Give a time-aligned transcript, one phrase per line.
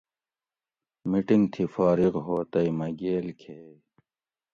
[1.09, 3.79] میٹنگ تھی فارغ ھو تئ مہ گیل کھیگ